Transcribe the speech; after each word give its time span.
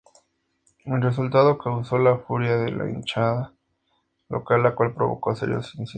El 0.83 0.99
resultado 0.99 1.59
causó 1.59 1.99
la 1.99 2.17
furia 2.17 2.57
de 2.57 2.71
la 2.71 2.89
hinchada 2.89 3.53
local 4.29 4.63
la 4.63 4.73
cual 4.73 4.95
provocó 4.95 5.35
serios 5.35 5.75
incidentes. 5.75 5.89